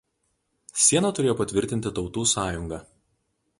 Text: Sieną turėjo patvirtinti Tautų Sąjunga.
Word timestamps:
Sieną 0.85 1.11
turėjo 1.19 1.35
patvirtinti 1.43 1.93
Tautų 2.01 2.27
Sąjunga. 2.35 2.83